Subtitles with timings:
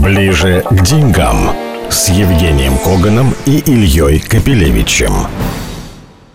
[0.00, 1.50] Ближе к деньгам
[1.90, 5.12] с Евгением Коганом и Ильей Капелевичем.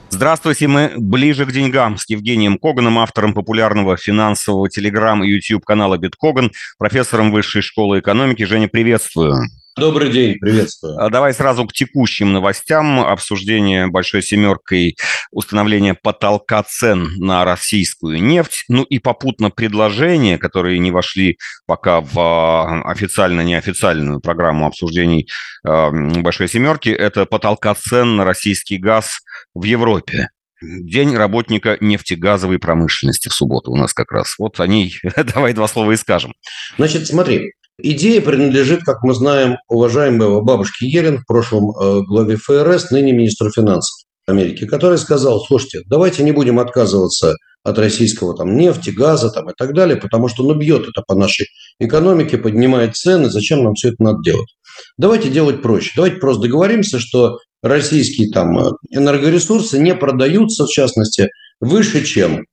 [0.09, 5.97] Здравствуйте, мы ближе к деньгам с Евгением Коганом, автором популярного финансового телеграм и YouTube канала
[5.97, 8.43] Биткоган, профессором Высшей школы экономики.
[8.43, 9.37] Женя, приветствую.
[9.77, 10.97] Добрый день, приветствую.
[10.99, 12.99] А давай сразу к текущим новостям.
[12.99, 14.97] Обсуждение «Большой семеркой»
[15.31, 18.65] установления потолка цен на российскую нефть.
[18.67, 25.29] Ну и попутно предложения, которые не вошли пока в а, официально-неофициальную программу обсуждений
[25.65, 26.89] а, «Большой семерки».
[26.89, 29.21] Это потолка цен на российский газ
[29.53, 30.31] в Европе.
[30.61, 34.35] День работника нефтегазовой промышленности в субботу у нас как раз.
[34.37, 34.99] Вот о ней
[35.33, 36.33] давай два слова и скажем.
[36.77, 37.53] Значит, смотри,
[37.83, 43.49] Идея принадлежит, как мы знаем, уважаемого бабушки Елен, в прошлом э, главе ФРС, ныне министру
[43.49, 49.49] финансов Америки, который сказал, слушайте, давайте не будем отказываться от российского там, нефти, газа там,
[49.49, 51.47] и так далее, потому что ну, бьет это по нашей
[51.79, 54.49] экономике, поднимает цены, зачем нам все это надо делать?
[54.97, 55.91] Давайте делать проще.
[55.95, 61.29] Давайте просто договоримся, что российские там, энергоресурсы не продаются, в частности,
[61.59, 62.45] выше, чем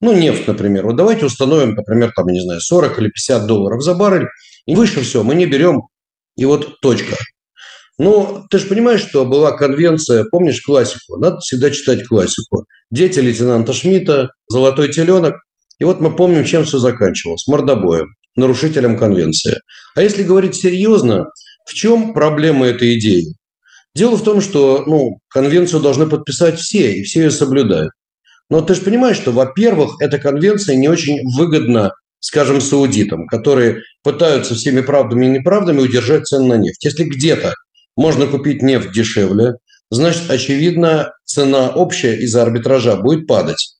[0.00, 0.84] ну, нефть, например.
[0.86, 4.28] Вот давайте установим, например, там, не знаю, 40 или 50 долларов за баррель,
[4.66, 5.88] и выше все мы не берем,
[6.36, 7.16] и вот точка.
[7.98, 11.16] Ну, ты же понимаешь, что была конвенция, помнишь классику?
[11.16, 12.66] Надо всегда читать классику.
[12.90, 15.36] «Дети лейтенанта Шмидта», «Золотой теленок».
[15.78, 17.46] И вот мы помним, чем все заканчивалось.
[17.46, 19.60] Мордобоем, нарушителем конвенции.
[19.94, 21.26] А если говорить серьезно,
[21.66, 23.34] в чем проблема этой идеи?
[23.94, 27.92] Дело в том, что ну, конвенцию должны подписать все, и все ее соблюдают.
[28.50, 31.92] Но ты же понимаешь, что, во-первых, эта конвенция не очень выгодна
[32.26, 36.84] скажем, саудитам, которые пытаются всеми правдами и неправдами удержать цены на нефть.
[36.84, 37.54] Если где-то
[37.94, 39.54] можно купить нефть дешевле,
[39.90, 43.76] значит, очевидно, цена общая из-за арбитража будет падать.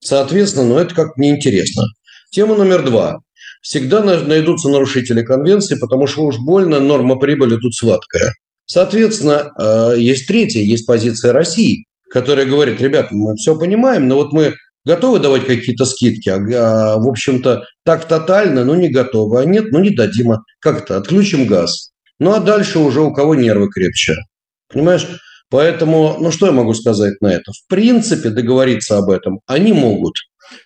[0.00, 1.84] Соответственно, ну это как неинтересно.
[2.32, 3.20] Тема номер два.
[3.62, 8.34] Всегда найдутся нарушители конвенции, потому что уж больно норма прибыли тут сладкая.
[8.66, 14.32] Соответственно, э, есть третья, есть позиция России, которая говорит, ребят, мы все понимаем, но вот
[14.32, 19.72] мы готовы давать какие-то скидки, а, в общем-то так тотально, ну не готовы, а нет,
[19.72, 21.92] ну не дадим, а как то отключим газ.
[22.18, 24.14] Ну а дальше уже у кого нервы крепче.
[24.72, 25.06] Понимаешь?
[25.50, 27.52] Поэтому, ну что я могу сказать на это?
[27.52, 30.14] В принципе, договориться об этом они могут.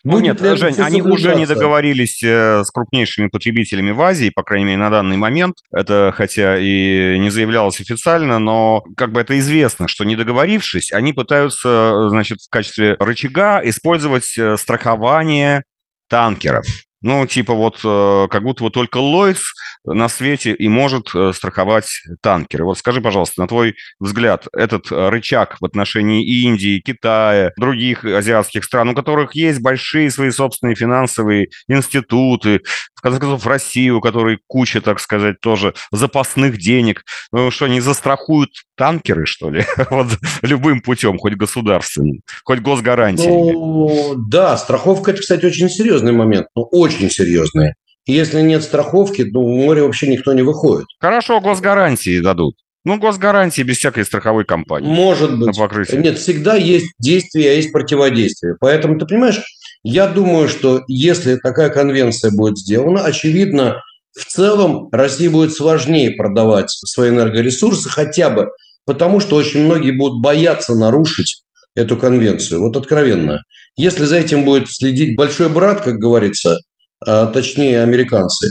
[0.04, 4.66] Ну нет, Жень, они уже не договорились э, с крупнейшими потребителями в Азии, по крайней
[4.66, 5.56] мере, на данный момент.
[5.72, 11.12] Это хотя и не заявлялось официально, но как бы это известно, что не договорившись, они
[11.12, 15.64] пытаются, значит, в качестве рычага использовать э, страхование
[16.08, 16.66] танкеров.
[17.00, 19.40] Ну, типа вот, э, как будто вот только Лойс
[19.84, 21.88] на свете и может э, страховать
[22.22, 22.64] танкеры.
[22.64, 28.64] Вот скажи, пожалуйста, на твой взгляд, этот э, рычаг в отношении Индии, Китая, других азиатских
[28.64, 32.62] стран, у которых есть большие свои собственные финансовые институты,
[32.96, 37.80] в конце концов, России, у которой куча, так сказать, тоже запасных денег, ну что, они
[37.80, 39.64] застрахуют танкеры, что ли?
[39.90, 40.06] вот
[40.42, 43.52] любым путем, хоть государственным, хоть госгарантиями.
[43.52, 47.74] Ну, да, страховка, это, кстати, очень серьезный момент, ну, очень серьезный.
[48.06, 50.86] Если нет страховки, то в море вообще никто не выходит.
[50.98, 52.54] Хорошо, госгарантии дадут.
[52.86, 54.88] Ну, госгарантии без всякой страховой компании.
[54.88, 55.54] Может быть.
[55.92, 58.54] Нет, всегда есть действие, а есть противодействие.
[58.58, 59.42] Поэтому, ты понимаешь,
[59.82, 63.82] я думаю, что если такая конвенция будет сделана, очевидно,
[64.18, 68.48] в целом России будет сложнее продавать свои энергоресурсы хотя бы
[68.88, 71.42] потому, что очень многие будут бояться нарушить
[71.74, 72.62] эту конвенцию.
[72.62, 73.42] Вот откровенно.
[73.76, 76.58] Если за этим будет следить большой брат, как говорится,
[77.04, 78.48] а точнее американцы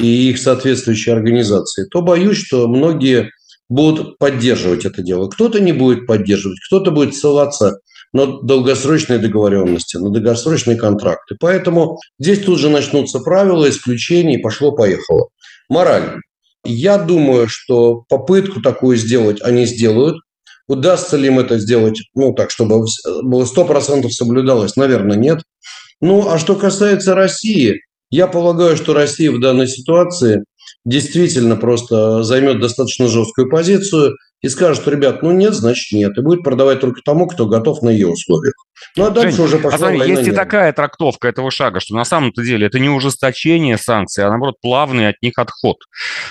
[0.00, 3.28] и их соответствующие организации, то боюсь, что многие
[3.68, 5.28] будут поддерживать это дело.
[5.28, 7.80] Кто-то не будет поддерживать, кто-то будет ссылаться
[8.14, 11.36] на долгосрочные договоренности, на долгосрочные контракты.
[11.38, 15.28] Поэтому здесь тут же начнутся правила, исключения, пошло-поехало.
[15.68, 16.22] Мораль.
[16.66, 20.18] Я думаю, что попытку такую сделать они сделают.
[20.68, 22.86] Удастся ли им это сделать, ну, так, чтобы
[23.22, 24.74] было 100% соблюдалось?
[24.74, 25.42] Наверное, нет.
[26.00, 30.42] Ну, а что касается России, я полагаю, что Россия в данной ситуации
[30.84, 36.22] действительно просто займет достаточно жесткую позицию и скажет, что, ребят, ну нет, значит нет, и
[36.22, 38.54] будет продавать только тому, кто готов на ее условиях.
[38.96, 41.80] Ну а дальше Жень, уже пошла а смотри, война Есть и такая трактовка этого шага,
[41.80, 45.78] что на самом-то деле это не ужесточение санкций, а наоборот плавный от них отход.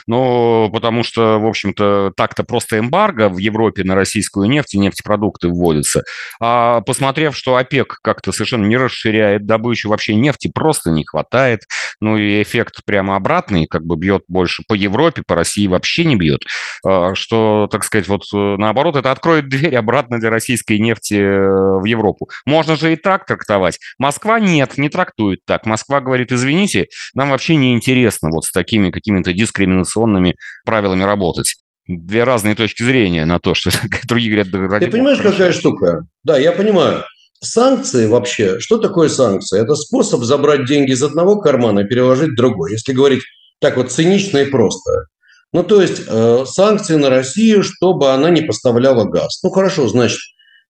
[0.07, 5.49] Ну, потому что, в общем-то, так-то просто эмбарго в Европе на российскую нефть и нефтепродукты
[5.49, 6.03] вводится.
[6.39, 11.61] А посмотрев, что ОПЕК как-то совершенно не расширяет добычу, вообще нефти просто не хватает,
[11.99, 16.15] ну и эффект прямо обратный, как бы бьет больше по Европе, по России вообще не
[16.15, 16.41] бьет,
[16.85, 21.79] а, что, так сказать, вот э, наоборот, это откроет дверь обратно для российской нефти э,
[21.79, 22.29] в Европу.
[22.45, 23.79] Можно же и так трактовать.
[23.97, 25.65] Москва нет, не трактует так.
[25.65, 31.55] Москва говорит, извините, нам вообще не интересно вот с такими какими-то дискриминационными правилами работать
[31.87, 33.71] две разные точки зрения на то, что
[34.07, 34.83] другие говорят...
[34.83, 35.37] Ты понимаешь, хорошо.
[35.37, 36.05] какая штука?
[36.23, 37.03] Да, я понимаю.
[37.41, 39.61] Санкции вообще, что такое санкции?
[39.61, 42.71] Это способ забрать деньги из одного кармана и переложить в другой.
[42.71, 43.23] Если говорить
[43.59, 45.05] так вот цинично и просто.
[45.51, 49.41] Ну, то есть э, санкции на Россию, чтобы она не поставляла газ.
[49.43, 50.19] Ну, хорошо, значит,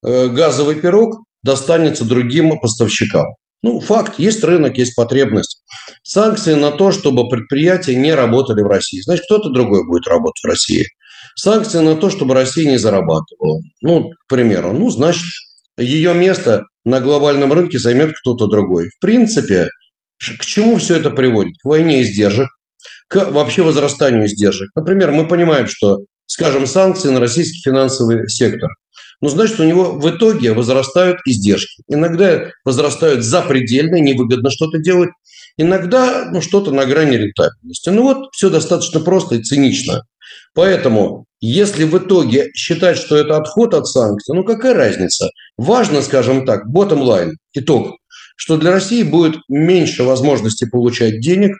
[0.05, 3.35] э, газовый пирог достанется другим поставщикам.
[3.61, 5.63] Ну, факт, есть рынок, есть потребность.
[6.03, 9.01] Санкции на то, чтобы предприятия не работали в России.
[9.01, 10.85] Значит, кто-то другой будет работать в России.
[11.35, 13.61] Санкции на то, чтобы Россия не зарабатывала.
[13.81, 15.23] Ну, к примеру, ну, значит,
[15.77, 18.89] ее место на глобальном рынке займет кто-то другой.
[18.89, 19.69] В принципе,
[20.17, 21.53] к чему все это приводит?
[21.61, 22.49] К войне издержек,
[23.07, 24.69] к вообще возрастанию издержек.
[24.75, 28.69] Например, мы понимаем, что, скажем, санкции на российский финансовый сектор.
[29.21, 31.83] Ну, значит, у него в итоге возрастают издержки.
[31.87, 35.09] Иногда возрастают запредельно, невыгодно что-то делать.
[35.57, 37.89] Иногда ну, что-то на грани рентабельности.
[37.89, 40.03] Ну вот, все достаточно просто и цинично.
[40.53, 45.29] Поэтому, если в итоге считать, что это отход от санкций, ну какая разница?
[45.57, 47.97] Важно, скажем так, bottom line, итог,
[48.35, 51.55] что для России будет меньше возможности получать денег,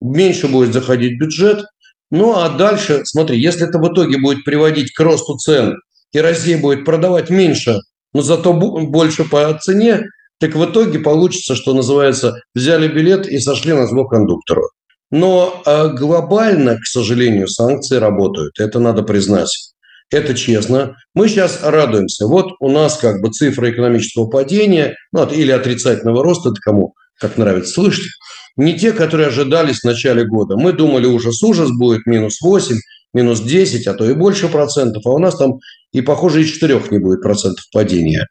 [0.00, 1.64] меньше будет заходить бюджет.
[2.10, 5.76] Ну а дальше, смотри, если это в итоге будет приводить к росту цен,
[6.12, 7.78] и Россия будет продавать меньше,
[8.12, 10.04] но зато больше по цене,
[10.38, 14.68] так в итоге получится, что называется, взяли билет и сошли на зло кондуктору.
[15.10, 18.58] Но а, глобально, к сожалению, санкции работают.
[18.58, 19.72] Это надо признать.
[20.10, 20.96] Это честно.
[21.14, 22.26] Мы сейчас радуемся.
[22.26, 27.38] Вот у нас как бы цифра экономического падения, ну, или отрицательного роста, это кому как
[27.38, 28.10] нравится слышать,
[28.56, 30.56] не те, которые ожидались в начале года.
[30.56, 32.76] Мы думали, ужас-ужас будет минус 8,
[33.16, 35.58] минус 10, а то и больше процентов, а у нас там
[35.92, 38.28] и, похоже, и 4 не будет процентов падения.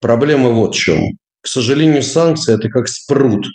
[0.00, 1.12] Проблема вот в чем.
[1.40, 3.46] К сожалению, санкции– это как спрут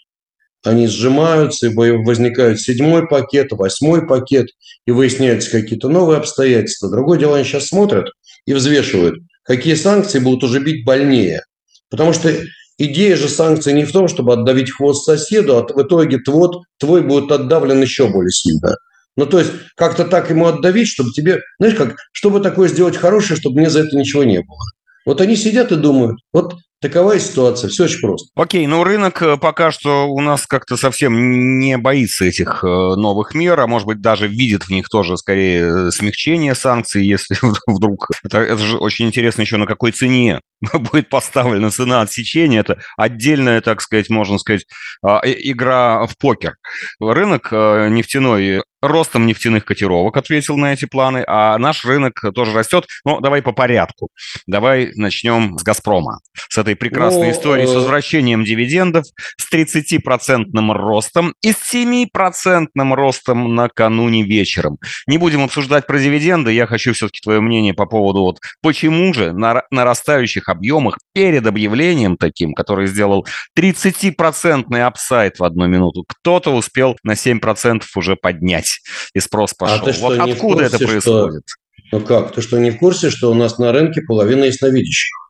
[0.63, 4.47] они сжимаются, и возникает седьмой пакет, восьмой пакет,
[4.85, 6.89] и выясняются какие-то новые обстоятельства.
[6.89, 8.09] Другое дело, они сейчас смотрят
[8.45, 11.41] и взвешивают, какие санкции будут уже бить больнее.
[11.89, 12.31] Потому что
[12.77, 17.01] идея же санкций не в том, чтобы отдавить хвост соседу, а в итоге твой, твой
[17.01, 18.75] будет отдавлен еще более сильно.
[19.17, 23.39] Ну, то есть, как-то так ему отдавить, чтобы тебе, знаешь, как, чтобы такое сделать хорошее,
[23.39, 24.59] чтобы мне за это ничего не было.
[25.05, 28.29] Вот они сидят и думают, вот Такова ситуация, все очень просто.
[28.33, 33.35] Окей, ну рынок э, пока что у нас как-то совсем не боится этих э, новых
[33.35, 37.37] мер, а может быть даже видит в них тоже скорее э, смягчение санкций, если
[37.67, 38.07] вдруг...
[38.23, 40.41] Это, это же очень интересно еще на какой цене
[40.73, 42.61] будет поставлена цена отсечения.
[42.61, 44.65] Это отдельная, так сказать, можно сказать,
[45.03, 46.55] а, игра в покер.
[46.99, 52.85] Рынок нефтяной ростом нефтяных котировок ответил на эти планы, а наш рынок тоже растет.
[53.05, 54.09] Ну, давай по порядку.
[54.47, 56.19] Давай начнем с «Газпрома»,
[56.49, 59.05] с этой прекрасной ну, истории с возвращением дивидендов,
[59.37, 64.77] с 30-процентным ростом и с 7-процентным ростом накануне вечером.
[65.07, 69.33] Не будем обсуждать про дивиденды, я хочу все-таки твое мнение по поводу вот почему же
[69.33, 73.25] на нарастающих объемах перед объявлением таким, который сделал
[73.57, 79.79] 30-процентный апсайт в одну минуту, кто-то успел на 7% уже поднять есть, и спрос а
[79.79, 79.87] пошел.
[79.87, 81.43] А вот откуда курсе, это происходит?
[81.45, 81.61] Что...
[81.91, 82.33] Ну как?
[82.33, 85.21] Ты что, не в курсе, что у нас на рынке половина ясновидящих?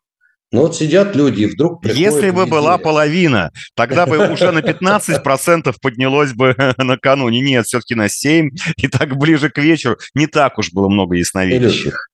[0.53, 5.73] Ну вот сидят люди, и вдруг Если бы была половина, тогда бы уже на 15%
[5.81, 7.39] поднялось бы накануне.
[7.39, 12.09] Нет, все-таки на 7%, и так ближе к вечеру не так уж было много ясновидящих.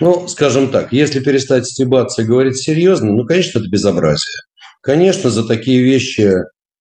[0.00, 4.42] Ну, скажем так, если перестать стебаться и говорить серьезно, ну, конечно, это безобразие.
[4.82, 6.34] Конечно, за такие вещи,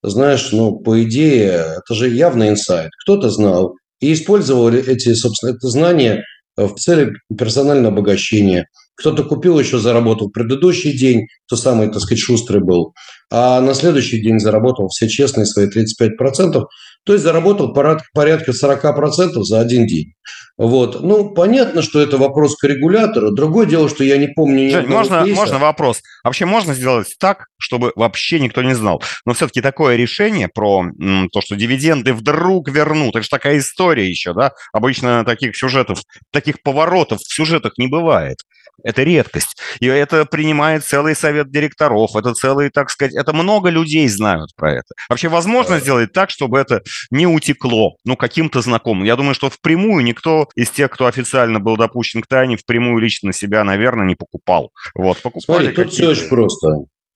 [0.04, 2.92] знаешь, ну, по идее, это же явный инсайт.
[3.04, 6.24] Кто-то знал, и использовали эти, собственно, это знания
[6.56, 8.68] в цели персонального обогащения.
[8.96, 12.94] Кто-то купил еще, заработал предыдущий день, кто самый, так сказать, шустрый был,
[13.32, 16.64] а на следующий день заработал все честные свои 35%,
[17.08, 20.14] то есть заработал порядка 40% за один день.
[20.58, 21.02] Вот.
[21.02, 23.32] Ну, понятно, что это вопрос к регулятору.
[23.32, 24.70] Другое дело, что я не помню...
[24.70, 26.02] Жень, можно, можно вопрос?
[26.24, 29.02] Вообще можно сделать так, чтобы вообще никто не знал?
[29.26, 34.10] Но все-таки такое решение про м, то, что дивиденды вдруг вернут, это же такая история
[34.10, 34.52] еще, да?
[34.74, 36.02] Обычно таких сюжетов,
[36.34, 38.38] таких поворотов в сюжетах не бывает.
[38.84, 39.58] Это редкость.
[39.80, 42.16] И это принимает целый совет директоров.
[42.16, 44.94] Это целый, так сказать, это много людей знают про это.
[45.10, 49.04] Вообще возможно сделать так, чтобы это не утекло, ну, каким-то знакомым.
[49.06, 53.34] Я думаю, что впрямую никто из тех, кто официально был допущен к тайне, впрямую лично
[53.34, 54.72] себя, наверное, не покупал.
[54.94, 56.68] Вот, покупали Смотри, тут все очень просто.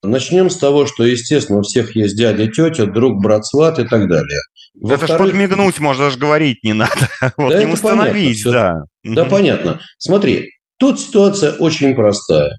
[0.03, 4.07] Начнем с того, что, естественно, у всех есть дядя, тетя, друг, брат, сват и так
[4.07, 4.39] далее.
[4.83, 7.09] Это ж подмигнуть можно даже говорить не надо.
[7.37, 8.85] Вот, да не установить, да.
[9.03, 9.79] Да, понятно.
[9.99, 10.49] Смотри,
[10.81, 12.57] Тут ситуация очень простая.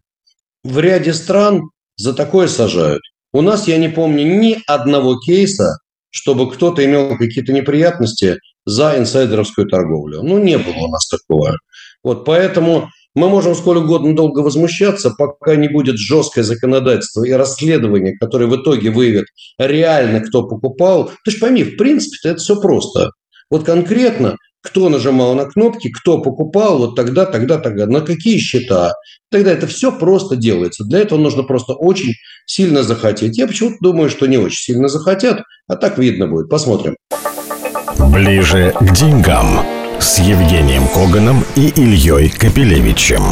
[0.63, 3.03] В ряде стран за такое сажают.
[3.33, 5.79] У нас, я не помню ни одного кейса,
[6.11, 10.23] чтобы кто-то имел какие-то неприятности за инсайдеровскую торговлю.
[10.23, 11.57] Ну, не было у нас такого.
[12.05, 18.17] Вот поэтому мы можем сколь угодно долго возмущаться, пока не будет жесткое законодательство и расследование,
[18.17, 19.25] которое в итоге выявит
[19.59, 21.11] реально, кто покупал.
[21.25, 23.11] Ты же пойми, в принципе, это все просто.
[23.51, 28.95] Вот конкретно, кто нажимал на кнопки, кто покупал, вот тогда, тогда, тогда, на какие счета.
[29.31, 30.85] Тогда это все просто делается.
[30.85, 32.15] Для этого нужно просто очень
[32.47, 33.37] сильно захотеть.
[33.37, 36.49] Я почему-то думаю, что не очень сильно захотят, а так видно будет.
[36.49, 36.97] Посмотрим.
[37.99, 39.65] Ближе к деньгам
[39.99, 43.23] с Евгением Коганом и Ильей Капелевичем.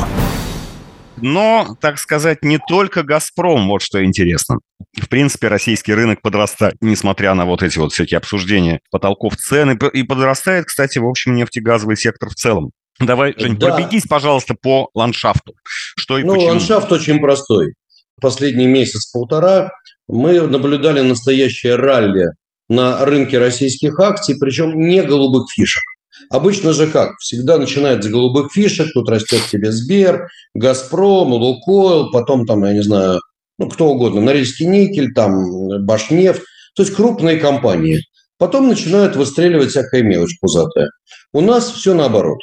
[1.21, 4.59] Но, так сказать, не только «Газпром», вот что интересно.
[5.01, 9.73] В принципе, российский рынок подрастает, несмотря на вот эти вот всякие обсуждения потолков цен.
[9.73, 12.71] И подрастает, кстати, в общем, нефтегазовый сектор в целом.
[12.99, 13.75] Давай, Жень, да.
[13.75, 15.55] пробегись, пожалуйста, по ландшафту.
[15.65, 16.51] Что и ну, почему?
[16.51, 17.75] ландшафт очень простой.
[18.21, 19.71] Последний месяц-полтора
[20.07, 22.27] мы наблюдали настоящее ралли
[22.69, 25.83] на рынке российских акций, причем не голубых фишек.
[26.29, 27.17] Обычно же как?
[27.19, 32.83] Всегда начинает с голубых фишек, тут растет тебе Сбер, Газпром, Лукойл, потом там, я не
[32.83, 33.21] знаю,
[33.59, 36.43] ну, кто угодно, Норильский никель, там, Башнефть,
[36.75, 38.03] то есть крупные компании.
[38.39, 40.89] Потом начинают выстреливать всякая мелочь пузатая.
[41.33, 42.39] У нас все наоборот.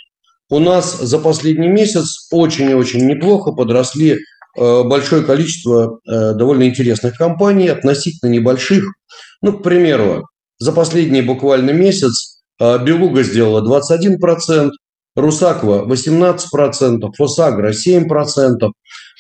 [0.50, 6.68] У нас за последний месяц очень и очень неплохо подросли э, большое количество э, довольно
[6.68, 8.86] интересных компаний, относительно небольших.
[9.42, 10.28] Ну, к примеру,
[10.60, 12.27] за последний буквально месяц
[12.60, 14.72] Белуга сделала 21%,
[15.16, 18.72] Русакова 18%, Фосагра 7%,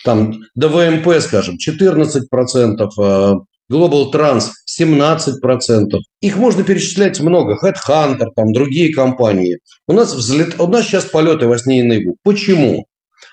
[0.05, 3.35] там ДВМП, скажем, 14%, а,
[3.71, 5.99] Global Trans 17%.
[6.21, 7.57] Их можно перечислять много.
[7.61, 9.59] Headhunter, там другие компании.
[9.87, 10.59] У нас, взлет...
[10.59, 12.15] У нас сейчас полеты во сне и наяву.
[12.23, 12.85] Почему?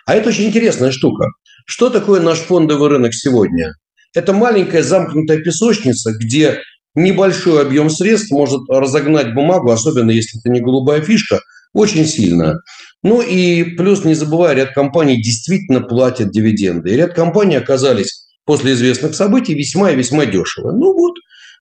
[0.07, 1.29] А это очень интересная штука.
[1.67, 3.75] Что такое наш фондовый рынок сегодня?
[4.15, 6.61] Это маленькая замкнутая песочница, где
[6.95, 11.41] небольшой объем средств может разогнать бумагу, особенно если это не голубая фишка,
[11.73, 12.61] очень сильно.
[13.03, 16.91] Ну и плюс, не забывая, ряд компаний действительно платят дивиденды.
[16.91, 20.71] И ряд компаний оказались после известных событий весьма и весьма дешево.
[20.71, 21.15] Ну вот,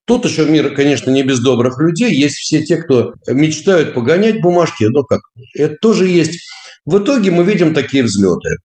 [0.05, 2.13] Тут еще мир, конечно, не без добрых людей.
[2.13, 4.83] Есть все те, кто мечтают погонять бумажки.
[4.83, 5.21] Ну как,
[5.55, 6.41] это тоже есть.
[6.85, 8.57] В итоге мы видим такие взлеты.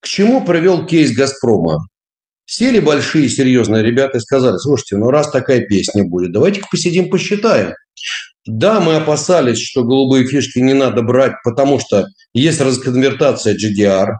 [0.00, 1.88] К чему привел кейс «Газпрома»?
[2.46, 7.74] Сели большие серьезные ребята и сказали, слушайте, ну раз такая песня будет, давайте-ка посидим, посчитаем.
[8.46, 14.18] Да, мы опасались, что голубые фишки не надо брать, потому что есть расконвертация GDR,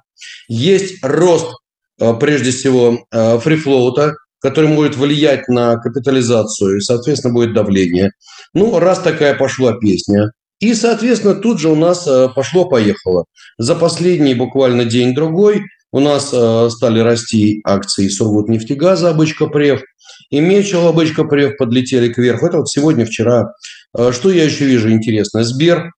[0.48, 1.54] есть рост,
[2.00, 8.10] э, прежде всего, э, фрифлоута, который будет влиять на капитализацию, и, соответственно, будет давление.
[8.52, 13.26] Ну, раз такая пошла песня, и, соответственно, тут же у нас э, пошло-поехало.
[13.58, 15.62] За последний буквально день-другой
[15.96, 19.80] у нас э, стали расти акции Сургутнефтегаза, Обычка Прев,
[20.28, 22.46] и Мечел, Обычка Прев подлетели кверху.
[22.46, 23.54] Это вот сегодня, вчера.
[23.96, 25.42] Э, что я еще вижу интересно?
[25.42, 25.92] Сбер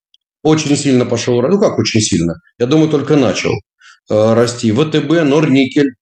[0.44, 4.70] очень сильно пошел, ну как очень сильно, я думаю, только начал э, расти.
[4.70, 5.94] ВТБ, Норникель.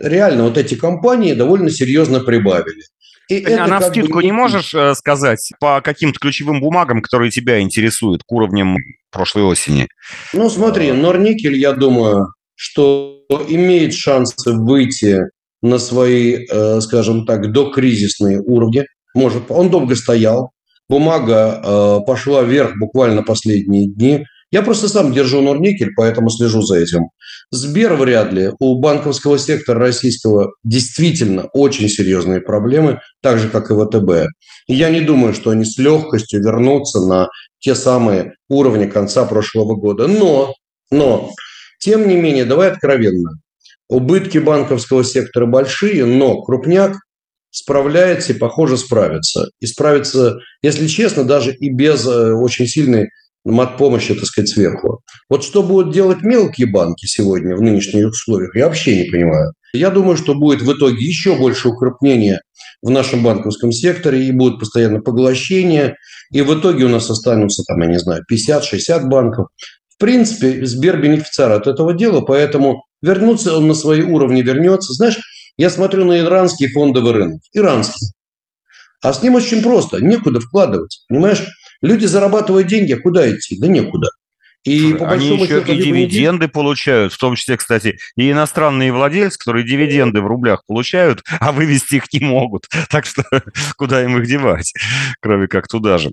[0.00, 2.82] Реально, вот эти компании довольно серьезно прибавили.
[3.28, 4.24] И а это на скидку бы...
[4.24, 8.76] не можешь сказать по каким-то ключевым бумагам, которые тебя интересуют к уровням
[9.12, 9.86] прошлой осени?
[10.32, 12.26] Ну, смотри, Норникель, я думаю,
[12.56, 15.20] что имеет шансы выйти
[15.62, 18.86] на свои, э, скажем так, докризисные уровни.
[19.14, 20.50] Может, он долго стоял,
[20.88, 24.24] бумага э, пошла вверх буквально последние дни.
[24.52, 27.08] Я просто сам держу Норникель, поэтому слежу за этим.
[27.50, 28.52] Сбер вряд ли.
[28.60, 34.30] У банковского сектора российского действительно очень серьезные проблемы, так же, как и ВТБ.
[34.68, 40.06] Я не думаю, что они с легкостью вернутся на те самые уровни конца прошлого года.
[40.06, 40.54] Но,
[40.92, 41.32] но
[41.78, 43.38] тем не менее, давай откровенно.
[43.88, 46.96] Убытки банковского сектора большие, но крупняк
[47.50, 49.50] справляется и, похоже, справится.
[49.60, 53.08] И справится, если честно, даже и без э, очень сильной
[53.44, 55.00] мат-помощи, так сказать, сверху.
[55.30, 59.52] Вот что будут делать мелкие банки сегодня в нынешних условиях, я вообще не понимаю.
[59.72, 62.40] Я думаю, что будет в итоге еще больше укрепления
[62.82, 65.96] в нашем банковском секторе, и будут постоянно поглощения,
[66.32, 69.48] и в итоге у нас останутся, там, я не знаю, 50-60 банков,
[69.96, 74.92] в принципе, Сбер бенефициар от этого дела, поэтому вернуться он на свои уровни вернется.
[74.92, 75.18] Знаешь,
[75.56, 77.40] я смотрю на иранский фондовый рынок.
[77.54, 78.08] Иранский.
[79.02, 80.02] А с ним очень просто.
[80.02, 81.04] Некуда вкладывать.
[81.08, 81.46] Понимаешь?
[81.80, 83.58] Люди зарабатывают деньги, а куда идти?
[83.58, 84.08] Да некуда.
[84.64, 89.38] И по Они еще счету, и дивиденды получают, в том числе, кстати, и иностранные владельцы,
[89.38, 92.66] которые дивиденды в рублях получают, а вывести их не могут.
[92.90, 93.22] Так что
[93.76, 94.72] куда им их девать,
[95.20, 96.12] кроме как туда же.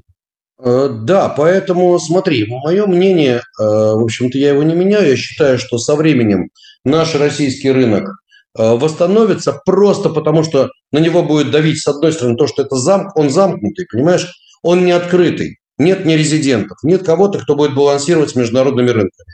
[0.59, 5.09] Э, да, поэтому смотри, мое мнение, э, в общем-то, я его не меняю.
[5.09, 6.49] Я считаю, что со временем
[6.83, 8.09] наш российский рынок
[8.55, 13.17] восстановится просто потому, что на него будет давить, с одной стороны, то, что это замк,
[13.17, 14.31] он замкнутый, понимаешь?
[14.61, 15.57] Он не открытый.
[15.79, 19.33] Нет нерезидентов, нет кого-то, кто будет балансировать с международными рынками.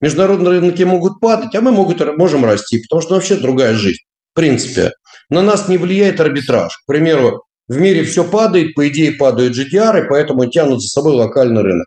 [0.00, 3.98] Международные рынки могут падать, а мы могут, можем расти, потому что вообще другая жизнь.
[4.32, 4.92] В принципе,
[5.28, 6.76] на нас не влияет арбитраж.
[6.76, 11.14] К примеру, в мире все падает, по идее падают GDR, и поэтому тянут за собой
[11.14, 11.86] локальный рынок.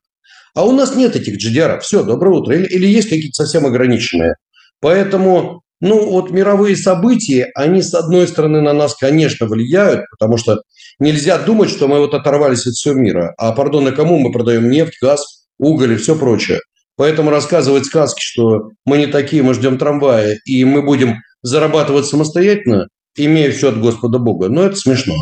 [0.54, 1.80] А у нас нет этих GDR.
[1.82, 2.56] Все, доброе утро.
[2.56, 4.36] Или, или есть какие-то совсем ограниченные.
[4.80, 10.62] Поэтому, ну, вот мировые события, они, с одной стороны, на нас, конечно, влияют, потому что
[11.00, 13.34] нельзя думать, что мы вот оторвались от всего мира.
[13.38, 16.62] А, пардон, и кому мы продаем нефть, газ, уголь и все прочее.
[16.96, 22.88] Поэтому рассказывать сказки, что мы не такие, мы ждем трамвая, и мы будем зарабатывать самостоятельно,
[23.18, 25.16] имея все от Господа Бога, ну, это смешно.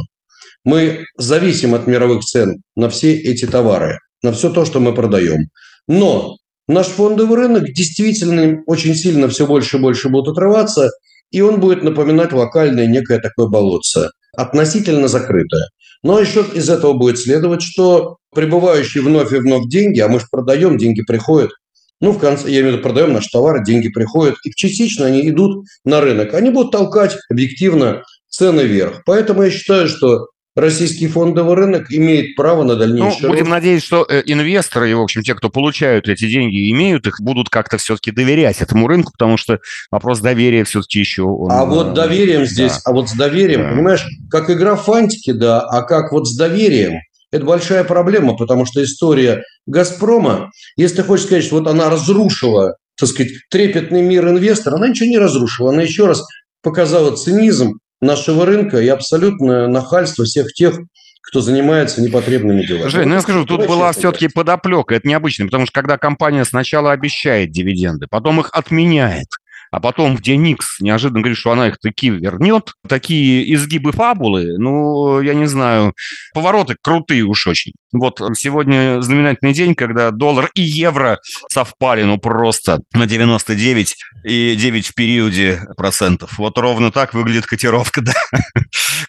[0.63, 5.49] Мы зависим от мировых цен на все эти товары, на все то, что мы продаем.
[5.87, 10.91] Но наш фондовый рынок действительно очень сильно все больше и больше будет отрываться,
[11.31, 15.69] и он будет напоминать локальное некое такое болотце, относительно закрытое.
[16.03, 20.25] Но еще из этого будет следовать, что прибывающие вновь и вновь деньги, а мы же
[20.31, 21.51] продаем, деньги приходят,
[22.03, 25.29] ну, в конце, я имею в виду, продаем наш товар, деньги приходят, и частично они
[25.29, 26.33] идут на рынок.
[26.33, 29.03] Они будут толкать объективно цены вверх.
[29.05, 33.23] Поэтому я считаю, что российский фондовый рынок имеет право на дальнейшее.
[33.23, 36.71] Ну, будем надеяться, что э, инвесторы и, в общем, те, кто получают эти деньги и
[36.71, 39.59] имеют их, будут как-то все-таки доверять этому рынку, потому что
[39.91, 41.23] вопрос доверия все-таки еще...
[41.23, 42.45] Он, а вот э, доверием да.
[42.45, 43.69] здесь, а вот с доверием, да.
[43.71, 46.99] понимаешь, как игра фантики, да, а как вот с доверием,
[47.31, 52.75] это большая проблема, потому что история «Газпрома», если ты хочешь сказать, что вот она разрушила,
[52.95, 55.71] так сказать, трепетный мир инвестора, она ничего не разрушила.
[55.71, 56.23] Она еще раз
[56.61, 60.79] показала цинизм нашего рынка и абсолютное нахальство всех тех,
[61.21, 62.89] кто занимается непотребными делами.
[62.89, 66.91] Жень, ну я скажу, тут была все-таки подоплека, это необычно, потому что когда компания сначала
[66.91, 69.27] обещает дивиденды, потом их отменяет,
[69.73, 75.19] а потом, где Никс неожиданно говорит, что она их таки вернет, такие изгибы фабулы, ну,
[75.19, 75.95] я не знаю,
[76.35, 77.71] повороты крутые уж очень.
[77.91, 81.17] Вот сегодня знаменательный день, когда доллар и евро
[81.49, 86.37] совпали, ну, просто на 99 и 9 в периоде процентов.
[86.37, 88.13] Вот ровно так выглядит котировка, да.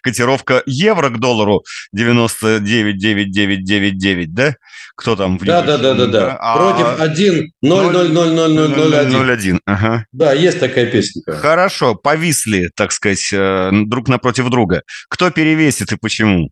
[0.01, 1.63] Котировка евро к доллару
[1.95, 4.55] 99,9999, да?
[4.95, 5.37] Кто там?
[5.37, 6.39] Да, да, да, да, да.
[6.55, 9.59] Против 1 0 0 0 0 0 0 1.
[9.65, 10.05] Ага.
[10.13, 11.37] Да, есть такая песенка.
[11.37, 14.81] Хорошо, повисли, так сказать, э, друг напротив друга.
[15.09, 16.49] Кто перевесит и почему?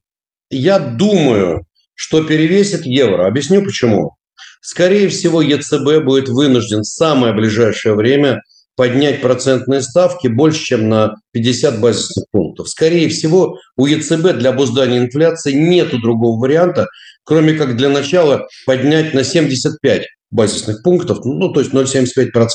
[0.49, 3.27] Я думаю, что перевесит евро.
[3.27, 4.15] Объясню почему.
[4.61, 8.41] Скорее всего, ЕЦБ будет вынужден в самое ближайшее время
[8.75, 12.69] поднять процентные ставки больше, чем на 50 базисных пунктов.
[12.69, 16.87] Скорее всего, у ЕЦБ для обуздания инфляции нет другого варианта,
[17.23, 22.47] кроме как для начала поднять на 75 базисных пунктов, ну, то есть 0,75%.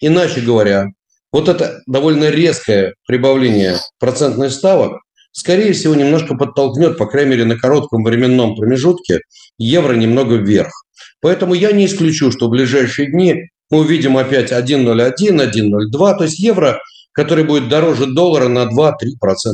[0.00, 0.86] Иначе говоря,
[1.32, 5.00] вот это довольно резкое прибавление процентных ставок,
[5.32, 9.20] скорее всего, немножко подтолкнет, по крайней мере, на коротком временном промежутке
[9.58, 10.72] евро немного вверх.
[11.20, 16.38] Поэтому я не исключу, что в ближайшие дни мы увидим опять 1,01, 1,02, то есть
[16.38, 16.80] евро,
[17.12, 18.92] который будет дороже доллара на 2-3%,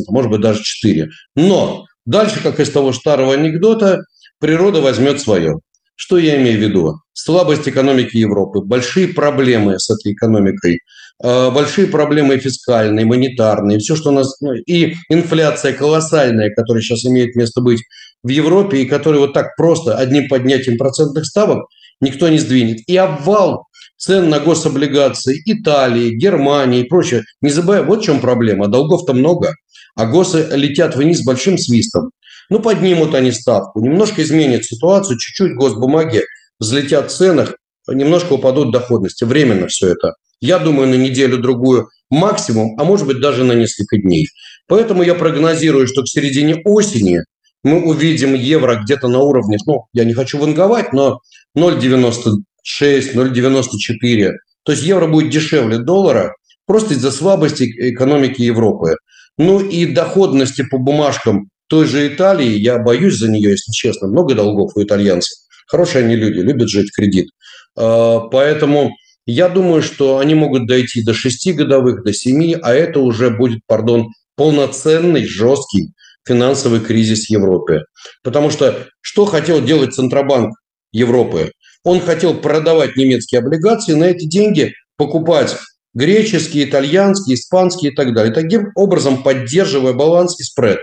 [0.08, 1.08] может быть даже 4%.
[1.36, 4.02] Но дальше, как из того старого анекдота,
[4.38, 5.60] природа возьмет свое.
[6.04, 6.94] Что я имею в виду?
[7.12, 10.80] Слабость экономики Европы, большие проблемы с этой экономикой,
[11.22, 14.34] э, большие проблемы фискальные, монетарные, все, что у нас...
[14.40, 17.84] Ну, и инфляция колоссальная, которая сейчас имеет место быть
[18.24, 21.68] в Европе, и которая вот так просто одним поднятием процентных ставок
[22.00, 22.78] никто не сдвинет.
[22.88, 27.22] И обвал цен на гособлигации Италии, Германии и прочее.
[27.42, 28.66] Не забывай, вот в чем проблема.
[28.66, 29.54] Долгов-то много,
[29.94, 32.10] а госы летят вниз большим свистом.
[32.52, 36.24] Ну, поднимут они ставку, немножко изменят ситуацию, чуть-чуть госбумаги
[36.60, 37.54] взлетят в ценах,
[37.88, 39.24] немножко упадут доходности.
[39.24, 40.16] Временно все это.
[40.38, 44.26] Я думаю, на неделю-другую максимум, а может быть даже на несколько дней.
[44.68, 47.20] Поэтому я прогнозирую, что к середине осени
[47.64, 51.20] мы увидим евро где-то на уровне, ну, я не хочу ванговать, но
[51.56, 54.32] 0,96, 0,94.
[54.64, 56.34] То есть евро будет дешевле доллара
[56.66, 57.62] просто из-за слабости
[57.92, 58.96] экономики Европы.
[59.38, 64.34] Ну и доходности по бумажкам той же Италии, я боюсь за нее, если честно, много
[64.34, 65.38] долгов у итальянцев.
[65.66, 67.30] Хорошие они люди, любят жить в кредит.
[67.74, 68.90] А, поэтому
[69.24, 73.60] я думаю, что они могут дойти до 6 годовых, до 7, а это уже будет,
[73.66, 75.94] пардон, полноценный, жесткий
[76.28, 77.84] финансовый кризис Европы.
[78.22, 80.54] Потому что что хотел делать Центробанк
[80.92, 81.52] Европы?
[81.84, 85.56] Он хотел продавать немецкие облигации, на эти деньги покупать
[85.94, 88.34] греческие, итальянские, испанские и так далее.
[88.34, 90.78] Таким образом, поддерживая баланс и спред.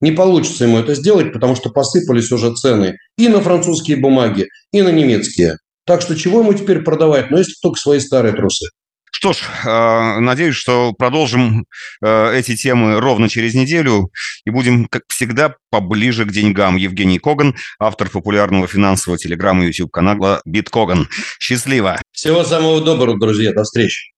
[0.00, 4.82] Не получится ему это сделать, потому что посыпались уже цены и на французские бумаги, и
[4.82, 5.58] на немецкие.
[5.84, 7.30] Так что чего ему теперь продавать?
[7.30, 8.66] Ну, если только свои старые трусы.
[9.10, 11.64] Что ж, э, надеюсь, что продолжим
[12.04, 14.10] э, эти темы ровно через неделю
[14.44, 16.76] и будем, как всегда, поближе к деньгам.
[16.76, 21.08] Евгений Коган, автор популярного финансового телеграмма YouTube канала Биткоган.
[21.40, 22.00] Счастливо!
[22.12, 23.52] Всего самого доброго, друзья.
[23.52, 24.12] До встречи.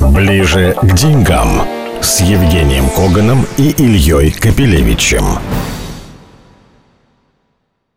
[0.00, 5.38] Ближе к деньгам с Евгением Коганом и Ильей Капелевичем.